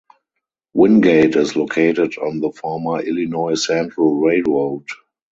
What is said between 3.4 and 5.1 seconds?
Central Railroad.